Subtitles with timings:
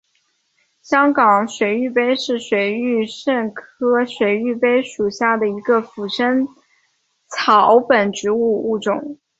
[0.81, 6.47] 香港水玉杯是水玉簪科水玉杯属下的一个腐生
[7.27, 9.19] 草本植物物种。